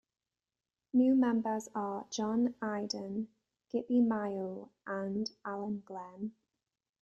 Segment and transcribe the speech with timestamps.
[0.93, 3.27] New members are John Idan,
[3.71, 6.31] Gypie Mayo and Alan Glen.